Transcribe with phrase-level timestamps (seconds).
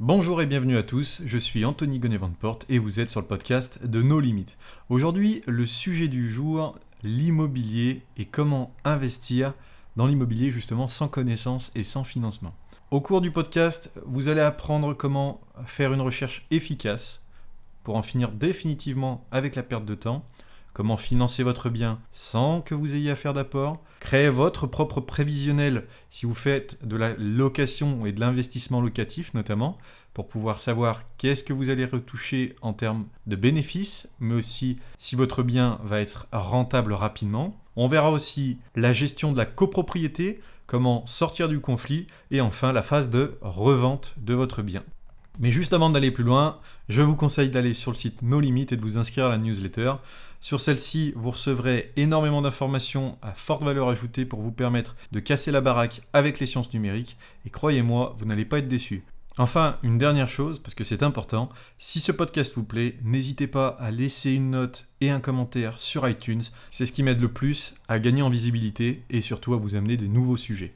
[0.00, 3.84] Bonjour et bienvenue à tous, je suis Anthony Gonnet-Vandeporte et vous êtes sur le podcast
[3.84, 4.54] de No Limits.
[4.90, 9.54] Aujourd'hui, le sujet du jour, l'immobilier et comment investir
[9.96, 12.54] dans l'immobilier justement sans connaissance et sans financement.
[12.92, 17.20] Au cours du podcast, vous allez apprendre comment faire une recherche efficace
[17.82, 20.24] pour en finir définitivement avec la perte de temps,
[20.78, 25.88] comment financer votre bien sans que vous ayez à faire d'apport, créer votre propre prévisionnel
[26.08, 29.76] si vous faites de la location et de l'investissement locatif notamment,
[30.14, 35.16] pour pouvoir savoir qu'est-ce que vous allez retoucher en termes de bénéfices, mais aussi si
[35.16, 37.60] votre bien va être rentable rapidement.
[37.74, 42.82] On verra aussi la gestion de la copropriété, comment sortir du conflit, et enfin la
[42.82, 44.84] phase de revente de votre bien.
[45.40, 48.66] Mais juste avant d'aller plus loin, je vous conseille d'aller sur le site No Limit
[48.70, 49.92] et de vous inscrire à la newsletter.
[50.40, 55.52] Sur celle-ci, vous recevrez énormément d'informations à forte valeur ajoutée pour vous permettre de casser
[55.52, 57.16] la baraque avec les sciences numériques.
[57.46, 59.04] Et croyez-moi, vous n'allez pas être déçus.
[59.40, 63.68] Enfin, une dernière chose, parce que c'est important, si ce podcast vous plaît, n'hésitez pas
[63.78, 66.42] à laisser une note et un commentaire sur iTunes.
[66.72, 69.96] C'est ce qui m'aide le plus à gagner en visibilité et surtout à vous amener
[69.96, 70.74] des nouveaux sujets.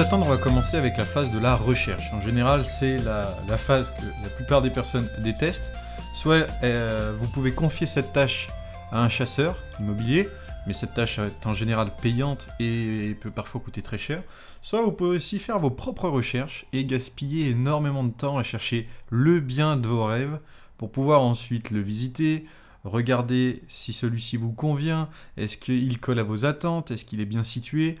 [0.00, 2.10] Attendre, on va commencer avec la phase de la recherche.
[2.14, 5.70] En général, c'est la, phase que la plupart des personnes détestent.
[6.14, 8.48] Soit euh, vous pouvez confier cette tâche
[8.92, 10.26] à un chasseur immobilier,
[10.66, 14.22] mais cette tâche est en général payante et peut parfois coûter très cher.
[14.62, 18.88] Soit vous pouvez aussi faire vos propres recherches et gaspiller énormément de temps à chercher
[19.10, 20.38] le bien de vos rêves
[20.78, 22.46] pour pouvoir ensuite le visiter,
[22.84, 27.44] regarder si celui-ci vous convient, est-ce qu'il colle à vos attentes, est-ce qu'il est bien
[27.44, 27.96] situé.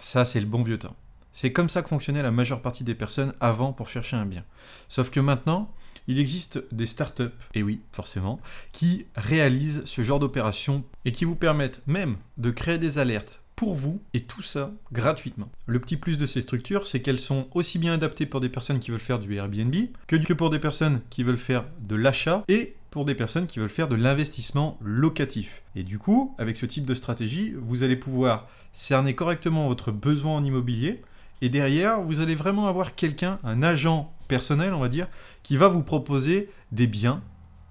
[0.00, 0.96] Ça, c'est le bon vieux temps.
[1.32, 4.44] C'est comme ça que fonctionnait la majeure partie des personnes avant pour chercher un bien.
[4.88, 5.70] Sauf que maintenant,
[6.08, 8.40] il existe des startups, et oui, forcément,
[8.72, 13.74] qui réalisent ce genre d'opération et qui vous permettent même de créer des alertes pour
[13.74, 15.50] vous et tout ça gratuitement.
[15.66, 18.78] Le petit plus de ces structures, c'est qu'elles sont aussi bien adaptées pour des personnes
[18.78, 19.74] qui veulent faire du Airbnb
[20.06, 23.68] que pour des personnes qui veulent faire de l'achat et pour des personnes qui veulent
[23.68, 25.62] faire de l'investissement locatif.
[25.74, 30.36] Et du coup, avec ce type de stratégie, vous allez pouvoir cerner correctement votre besoin
[30.36, 31.02] en immobilier
[31.42, 35.08] et derrière, vous allez vraiment avoir quelqu'un, un agent personnel, on va dire,
[35.42, 37.22] qui va vous proposer des biens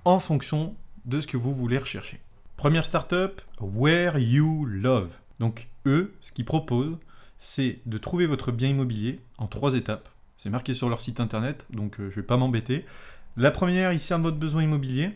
[0.06, 2.20] en fonction de ce que vous voulez rechercher.
[2.58, 5.10] Première startup, Where You Love.
[5.40, 6.98] Donc eux, ce qu'ils proposent,
[7.38, 10.08] c'est de trouver votre bien immobilier en trois étapes.
[10.38, 12.86] C'est marqué sur leur site internet, donc euh, je ne vais pas m'embêter.
[13.38, 15.12] La première, ils cernent votre besoin immobilier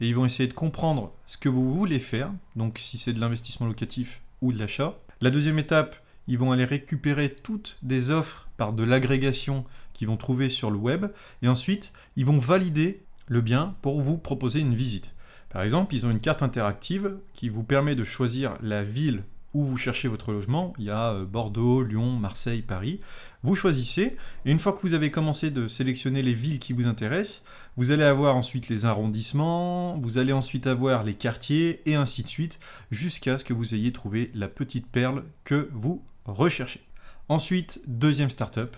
[0.00, 3.20] et ils vont essayer de comprendre ce que vous voulez faire, donc si c'est de
[3.20, 4.98] l'investissement locatif ou de l'achat.
[5.20, 5.96] La deuxième étape,
[6.28, 10.78] ils vont aller récupérer toutes des offres par de l'agrégation qu'ils vont trouver sur le
[10.78, 11.08] web
[11.42, 15.12] et ensuite, ils vont valider le bien pour vous proposer une visite.
[15.50, 19.64] Par exemple, ils ont une carte interactive qui vous permet de choisir la ville où
[19.64, 23.00] vous cherchez votre logement, il y a euh, Bordeaux, Lyon, Marseille, Paris.
[23.42, 26.86] Vous choisissez, et une fois que vous avez commencé de sélectionner les villes qui vous
[26.86, 27.44] intéressent,
[27.76, 32.28] vous allez avoir ensuite les arrondissements, vous allez ensuite avoir les quartiers, et ainsi de
[32.28, 32.58] suite,
[32.90, 36.80] jusqu'à ce que vous ayez trouvé la petite perle que vous recherchez.
[37.28, 38.76] Ensuite, deuxième startup,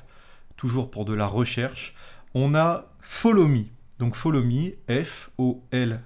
[0.57, 1.95] toujours pour de la recherche,
[2.35, 3.65] on a Follow Me.
[3.99, 6.01] Donc Follow Me, F-O-L-H-O-M-E-E.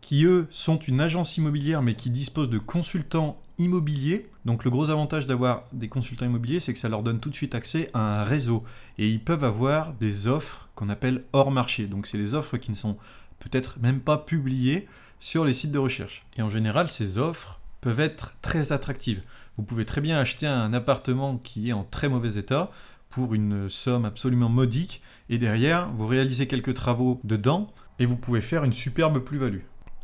[0.01, 4.27] qui eux sont une agence immobilière mais qui dispose de consultants immobiliers.
[4.43, 7.35] Donc le gros avantage d'avoir des consultants immobiliers, c'est que ça leur donne tout de
[7.35, 8.63] suite accès à un réseau.
[8.97, 11.85] Et ils peuvent avoir des offres qu'on appelle hors marché.
[11.85, 12.97] Donc c'est des offres qui ne sont
[13.37, 14.87] peut-être même pas publiées
[15.19, 16.25] sur les sites de recherche.
[16.37, 19.21] Et en général, ces offres peuvent être très attractives.
[19.57, 22.71] Vous pouvez très bien acheter un appartement qui est en très mauvais état
[23.15, 28.41] pour une somme absolument modique, et derrière, vous réalisez quelques travaux dedans, et vous pouvez
[28.41, 29.61] faire une superbe plus-value.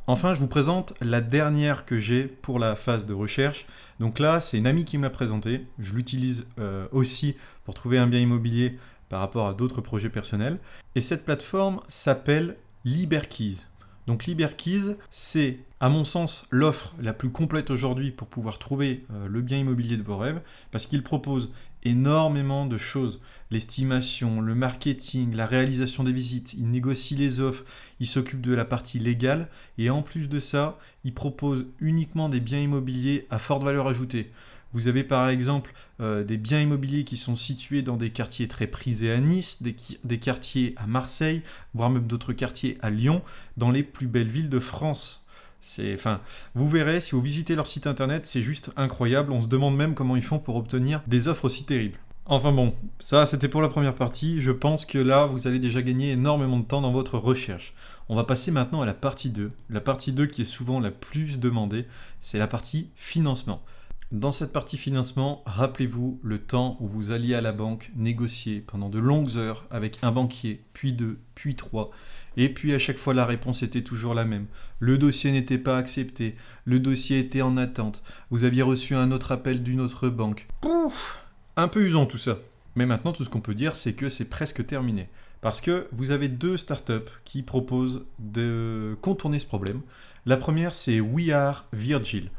[0.08, 3.66] Enfin, je vous présente la dernière que j'ai pour la phase de recherche.
[4.00, 5.68] Donc là, c'est une amie qui m'a présenté.
[5.78, 7.36] Je l'utilise euh, aussi
[7.66, 8.78] pour trouver un bien immobilier
[9.10, 10.58] par rapport à d'autres projets personnels.
[10.96, 12.56] Et cette plateforme s'appelle
[12.86, 13.66] LiberKeys.
[14.08, 19.28] Donc LiberKeys, c'est à mon sens l'offre la plus complète aujourd'hui pour pouvoir trouver euh,
[19.28, 20.42] le bien immobilier de vos rêves,
[20.72, 21.52] parce qu'il propose
[21.84, 23.22] énormément de choses.
[23.50, 27.66] L'estimation, le marketing, la réalisation des visites, il négocie les offres,
[28.00, 32.40] il s'occupe de la partie légale et en plus de ça, il propose uniquement des
[32.40, 34.32] biens immobiliers à forte valeur ajoutée.
[34.74, 38.68] Vous avez par exemple euh, des biens immobiliers qui sont situés dans des quartiers très
[38.68, 41.42] prisés à Nice, des, quartiers à Marseille,
[41.74, 43.22] voire même d'autres quartiers à Lyon,
[43.58, 45.21] dans les plus belles villes de France.
[45.62, 46.22] C'est, enfin,
[46.56, 49.32] vous verrez si vous visitez leur site internet, c'est juste incroyable.
[49.32, 52.00] On se demande même comment ils font pour obtenir des offres aussi terribles.
[52.26, 54.42] Enfin bon, ça c'était pour la première partie.
[54.42, 57.74] Je pense que là, vous allez déjà gagner énormément de temps dans votre recherche.
[58.10, 59.52] On va passer maintenant à la partie 2.
[59.70, 61.88] La partie 2 qui est souvent la plus demandée,
[62.22, 63.62] c'est la partie financement.
[64.12, 68.90] Dans cette partie financement, rappelez-vous le temps où vous alliez à la banque négocier pendant
[68.90, 71.92] de longues heures avec un banquier, puis deux, puis trois,
[72.38, 74.48] et puis à chaque fois la réponse était toujours la même.
[74.80, 76.36] Le dossier n'était pas accepté,
[76.66, 80.48] le dossier était en attente, vous aviez reçu un autre appel d'une autre banque.
[80.62, 81.20] Pouf
[81.58, 82.40] Un peu usant tout ça.
[82.76, 85.10] Mais maintenant tout ce qu'on peut dire c'est que c'est presque terminé.
[85.42, 89.82] Parce que vous avez deux startups qui proposent de contourner ce problème.
[90.26, 92.30] La première c'est We Are Virgil.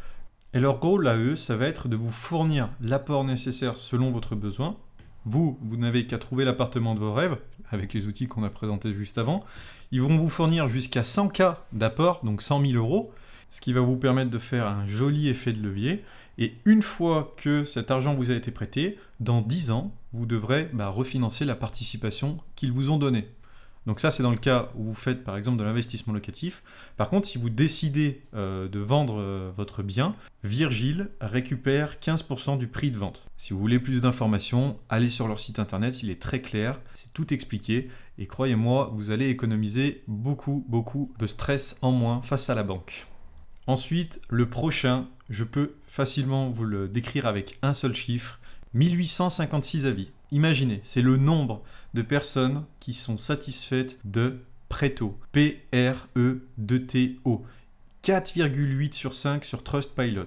[0.54, 4.34] Et leur rôle à eux, ça va être de vous fournir l'apport nécessaire selon votre
[4.34, 4.76] besoin.
[5.24, 7.38] Vous, vous n'avez qu'à trouver l'appartement de vos rêves,
[7.72, 9.44] avec les outils qu'on a présentés juste avant.
[9.90, 13.12] Ils vont vous fournir jusqu'à 100K d'apport, donc 100 000 euros,
[13.50, 16.04] ce qui va vous permettre de faire un joli effet de levier.
[16.38, 20.68] Et une fois que cet argent vous a été prêté, dans 10 ans, vous devrez
[20.72, 23.28] bah, refinancer la participation qu'ils vous ont donnée.
[23.86, 26.62] Donc ça, c'est dans le cas où vous faites par exemple de l'investissement locatif.
[26.96, 30.14] Par contre, si vous décidez euh, de vendre euh, votre bien,
[30.44, 33.26] Virgile récupère 15% du prix de vente.
[33.36, 37.12] Si vous voulez plus d'informations, allez sur leur site internet, il est très clair, c'est
[37.12, 37.88] tout expliqué.
[38.18, 43.06] Et croyez-moi, vous allez économiser beaucoup, beaucoup de stress en moins face à la banque.
[43.66, 48.38] Ensuite, le prochain, je peux facilement vous le décrire avec un seul chiffre,
[48.74, 50.10] 1856 avis.
[50.32, 51.62] Imaginez, c'est le nombre
[51.92, 54.40] de personnes qui sont satisfaites de
[54.70, 55.18] Preto.
[55.32, 55.92] P-R-E-D-T-O.
[58.02, 60.24] 4,8 sur 5 sur Trustpilot.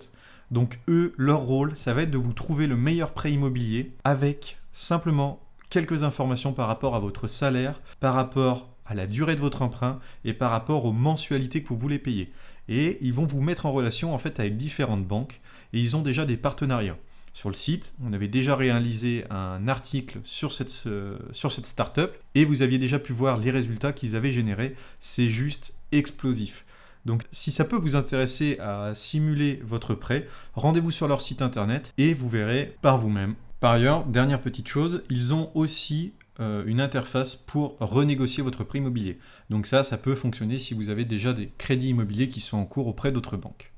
[0.52, 4.60] Donc eux, leur rôle, ça va être de vous trouver le meilleur prêt immobilier avec
[4.72, 5.42] simplement
[5.72, 10.00] quelques informations par rapport à votre salaire, par rapport à la durée de votre emprunt
[10.24, 12.31] et par rapport aux mensualités que vous voulez payer.
[12.69, 15.42] Et ils vont vous mettre en relation en fait avec différentes banques
[15.74, 17.00] et ils ont déjà des partenariats
[17.36, 17.94] sur le site.
[18.02, 20.88] On avait déjà réalisé un article sur cette,
[21.32, 24.74] sur cette startup et vous aviez déjà pu voir les résultats qu'ils avaient générés.
[25.02, 26.66] C'est juste explosif.
[27.06, 31.94] Donc si ça peut vous intéresser à simuler votre prêt, rendez-vous sur leur site internet
[31.98, 33.36] et vous verrez par vous-même.
[33.60, 38.80] Par ailleurs, dernière petite chose, ils ont aussi euh, une interface pour renégocier votre prix
[38.80, 39.20] immobilier.
[39.50, 42.66] Donc ça, ça peut fonctionner si vous avez déjà des crédits immobiliers qui sont en
[42.66, 43.74] cours auprès d'autres banques.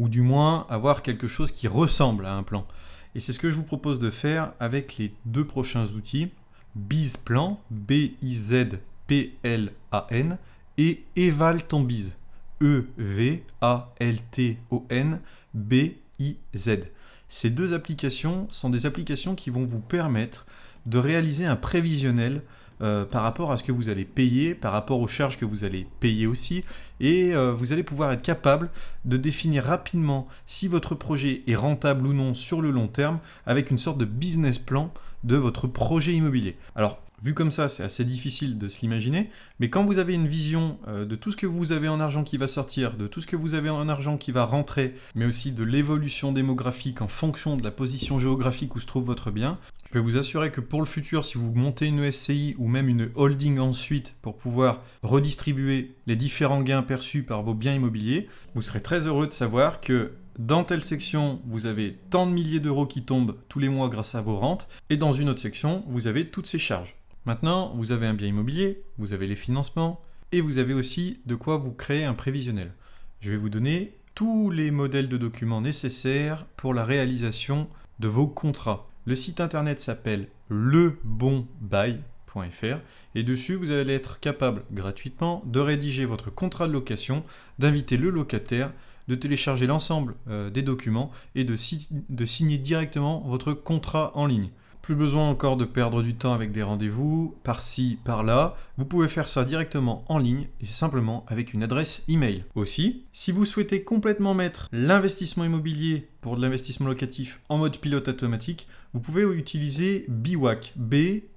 [0.00, 2.66] ou du moins avoir quelque chose qui ressemble à un plan.
[3.14, 6.30] Et c'est ce que je vous propose de faire avec les deux prochains outils,
[6.74, 8.78] BizPlan, B-I-Z-P-L-A-N,
[10.78, 12.14] et Eval ton Biz,
[12.62, 13.40] E-V-A-L-T-O-N,
[15.52, 16.70] B-I-Z.
[17.28, 20.46] Ces deux applications sont des applications qui vont vous permettre
[20.86, 22.40] de réaliser un prévisionnel
[22.82, 25.64] euh, par rapport à ce que vous allez payer, par rapport aux charges que vous
[25.64, 26.64] allez payer aussi,
[27.00, 28.70] et euh, vous allez pouvoir être capable
[29.04, 33.70] de définir rapidement si votre projet est rentable ou non sur le long terme avec
[33.70, 34.92] une sorte de business plan
[35.24, 36.56] de votre projet immobilier.
[36.74, 40.26] Alors, Vu comme ça, c'est assez difficile de se l'imaginer, mais quand vous avez une
[40.26, 43.20] vision euh, de tout ce que vous avez en argent qui va sortir, de tout
[43.20, 47.08] ce que vous avez en argent qui va rentrer, mais aussi de l'évolution démographique en
[47.08, 50.62] fonction de la position géographique où se trouve votre bien, je peux vous assurer que
[50.62, 54.82] pour le futur, si vous montez une SCI ou même une holding ensuite pour pouvoir
[55.02, 59.80] redistribuer les différents gains perçus par vos biens immobiliers, vous serez très heureux de savoir
[59.80, 63.90] que dans telle section, vous avez tant de milliers d'euros qui tombent tous les mois
[63.90, 66.99] grâce à vos rentes, et dans une autre section, vous avez toutes ces charges.
[67.30, 70.00] Maintenant, vous avez un bien immobilier, vous avez les financements,
[70.32, 72.72] et vous avez aussi de quoi vous créer un prévisionnel.
[73.20, 77.68] Je vais vous donner tous les modèles de documents nécessaires pour la réalisation
[78.00, 78.88] de vos contrats.
[79.04, 82.00] Le site internet s'appelle lebonbail.fr
[83.14, 87.22] et dessus vous allez être capable gratuitement de rédiger votre contrat de location,
[87.60, 88.72] d'inviter le locataire,
[89.06, 91.54] de télécharger l'ensemble euh, des documents et de,
[92.08, 94.50] de signer directement votre contrat en ligne.
[94.82, 98.56] Plus besoin encore de perdre du temps avec des rendez-vous par-ci, par-là.
[98.78, 102.44] Vous pouvez faire ça directement en ligne et simplement avec une adresse email.
[102.54, 108.08] Aussi, si vous souhaitez complètement mettre l'investissement immobilier pour de l'investissement locatif en mode pilote
[108.08, 110.72] automatique, vous pouvez utiliser BIWAC.
[110.76, 111.28] B-E-V-O-U-A-C.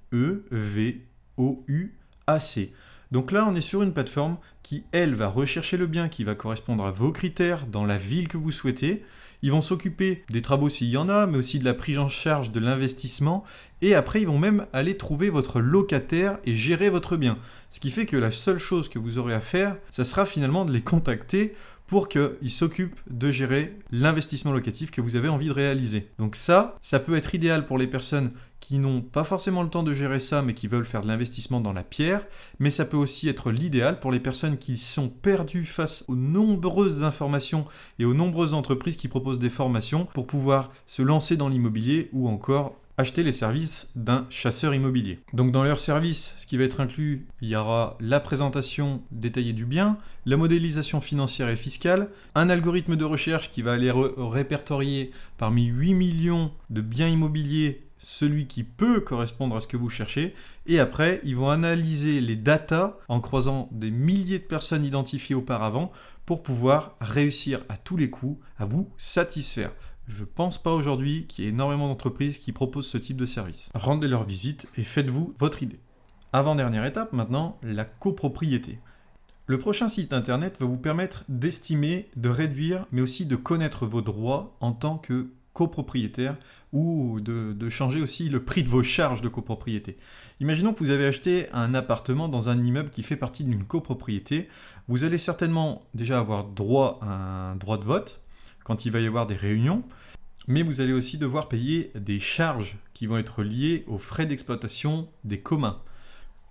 [3.10, 6.34] Donc là, on est sur une plateforme qui, elle, va rechercher le bien qui va
[6.34, 9.04] correspondre à vos critères dans la ville que vous souhaitez.
[9.44, 12.08] Ils vont s'occuper des travaux s'il y en a, mais aussi de la prise en
[12.08, 13.44] charge de l'investissement.
[13.82, 17.36] Et après, ils vont même aller trouver votre locataire et gérer votre bien.
[17.74, 20.64] Ce qui fait que la seule chose que vous aurez à faire, ça sera finalement
[20.64, 21.56] de les contacter
[21.88, 26.08] pour qu'ils s'occupent de gérer l'investissement locatif que vous avez envie de réaliser.
[26.20, 29.82] Donc ça, ça peut être idéal pour les personnes qui n'ont pas forcément le temps
[29.82, 32.24] de gérer ça, mais qui veulent faire de l'investissement dans la pierre,
[32.60, 37.02] mais ça peut aussi être l'idéal pour les personnes qui sont perdues face aux nombreuses
[37.02, 37.66] informations
[37.98, 42.28] et aux nombreuses entreprises qui proposent des formations pour pouvoir se lancer dans l'immobilier ou
[42.28, 45.20] encore acheter les services d'un chasseur immobilier.
[45.32, 49.52] Donc dans leur service, ce qui va être inclus, il y aura la présentation détaillée
[49.52, 55.10] du bien, la modélisation financière et fiscale, un algorithme de recherche qui va aller répertorier
[55.38, 60.34] parmi 8 millions de biens immobiliers celui qui peut correspondre à ce que vous cherchez.
[60.66, 65.90] Et après, ils vont analyser les datas en croisant des milliers de personnes identifiées auparavant
[66.26, 69.72] pour pouvoir réussir à tous les coups à vous satisfaire.
[70.06, 73.70] Je pense pas aujourd'hui qu'il y ait énormément d'entreprises qui proposent ce type de service.
[73.74, 75.80] Rendez leur visite et faites-vous votre idée.
[76.32, 78.78] Avant-dernière étape maintenant, la copropriété.
[79.46, 84.02] Le prochain site internet va vous permettre d'estimer, de réduire, mais aussi de connaître vos
[84.02, 86.36] droits en tant que copropriétaire
[86.72, 89.96] ou de, de, changer aussi le prix de vos charges de copropriété.
[90.40, 94.48] Imaginons que vous avez acheté un appartement dans un immeuble qui fait partie d'une copropriété.
[94.88, 98.23] Vous allez certainement déjà avoir droit à un droit de vote,
[98.64, 99.84] quand il va y avoir des réunions,
[100.46, 105.08] mais vous allez aussi devoir payer des charges qui vont être liées aux frais d'exploitation
[105.22, 105.80] des communs.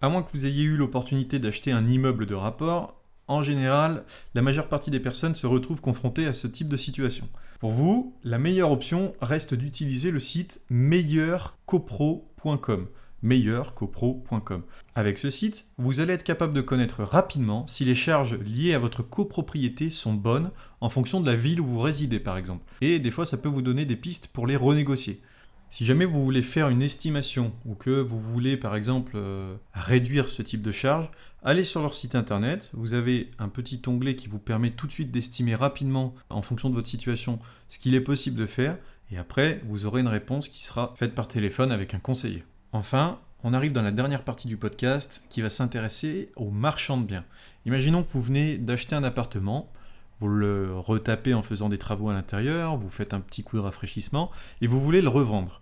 [0.02, 4.04] À moins que vous ayez eu l'opportunité d'acheter un immeuble de rapport, en général,
[4.34, 7.30] la majeure partie des personnes se retrouvent confrontées à ce type de situation.
[7.60, 12.88] Pour vous, la meilleure option reste d'utiliser le site meilleurcopro.com
[13.24, 14.64] meilleurcopro.com.
[14.96, 18.80] Avec ce site, vous allez être capable de connaître rapidement si les charges liées à
[18.80, 20.52] votre copropriété sont bonnes
[20.82, 22.64] en fonction de la ville où vous résidez par exemple.
[22.82, 25.22] Et des fois ça peut vous donner des pistes pour les renégocier.
[25.70, 30.30] Si jamais vous voulez faire une estimation ou que vous voulez par exemple euh, réduire
[30.30, 31.10] ce type de charge,
[31.42, 34.92] allez sur leur site internet, vous avez un petit onglet qui vous permet tout de
[34.92, 37.40] suite d'estimer rapidement en fonction de votre situation
[37.70, 38.78] ce qu'il est possible de faire
[39.10, 42.44] et après vous aurez une réponse qui sera faite par téléphone avec un conseiller.
[42.76, 47.06] Enfin, on arrive dans la dernière partie du podcast qui va s'intéresser aux marchands de
[47.06, 47.24] biens.
[47.68, 49.72] Imaginons que vous venez d'acheter un appartement,
[50.20, 53.62] vous le retapez en faisant des travaux à l'intérieur, vous faites un petit coup de
[53.62, 55.62] rafraîchissement et vous voulez le revendre.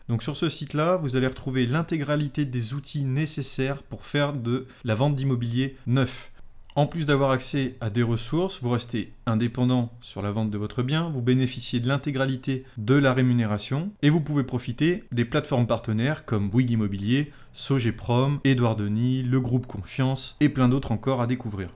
[0.10, 4.96] Donc sur ce site-là, vous allez retrouver l'intégralité des outils nécessaires pour faire de la
[4.96, 6.32] vente d'immobilier neuf.
[6.78, 10.84] En plus d'avoir accès à des ressources, vous restez indépendant sur la vente de votre
[10.84, 16.24] bien, vous bénéficiez de l'intégralité de la rémunération et vous pouvez profiter des plateformes partenaires
[16.24, 21.70] comme Bouygues Immobilier, Sogeprom, Edouard Denis, le groupe Confiance et plein d'autres encore à découvrir.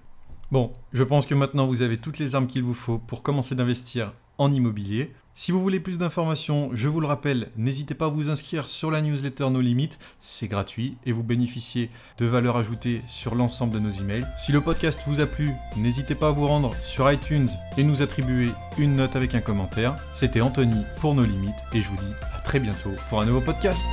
[0.52, 3.56] Bon, je pense que maintenant vous avez toutes les armes qu'il vous faut pour commencer
[3.56, 5.12] d'investir en immobilier.
[5.34, 8.92] Si vous voulez plus d'informations, je vous le rappelle, n'hésitez pas à vous inscrire sur
[8.92, 13.80] la newsletter No Limit, c'est gratuit et vous bénéficiez de valeur ajoutée sur l'ensemble de
[13.80, 14.28] nos emails.
[14.38, 18.02] Si le podcast vous a plu, n'hésitez pas à vous rendre sur iTunes et nous
[18.02, 19.96] attribuer une note avec un commentaire.
[20.12, 23.42] C'était Anthony pour No Limit et je vous dis à très bientôt pour un nouveau
[23.42, 23.86] podcast.